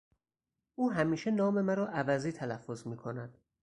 [0.75, 3.37] او همیشه نام مرا عوضی تلفظ میکند.